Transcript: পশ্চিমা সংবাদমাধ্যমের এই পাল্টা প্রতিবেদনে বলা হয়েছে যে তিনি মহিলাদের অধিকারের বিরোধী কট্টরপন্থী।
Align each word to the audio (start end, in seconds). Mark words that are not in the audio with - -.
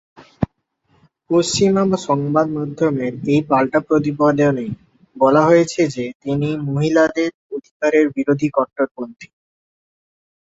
পশ্চিমা 1.29 1.83
সংবাদমাধ্যমের 2.07 3.13
এই 3.27 3.41
পাল্টা 3.49 3.79
প্রতিবেদনে 3.87 4.67
বলা 5.15 5.41
হয়েছে 5.45 5.81
যে 5.95 6.05
তিনি 6.23 6.49
মহিলাদের 6.67 7.31
অধিকারের 7.51 8.05
বিরোধী 8.15 8.47
কট্টরপন্থী। 8.53 9.27